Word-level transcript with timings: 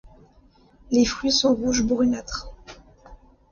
Les 0.89 1.05
fruits 1.05 1.31
sont 1.31 1.53
rouges 1.53 1.83
brunâtres. 1.83 2.49